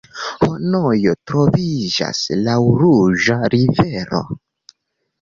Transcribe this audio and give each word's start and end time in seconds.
Hanojo 0.45 1.13
troviĝas 1.33 2.23
laŭ 2.49 2.59
Ruĝa 2.83 3.39
rivero. 3.59 4.27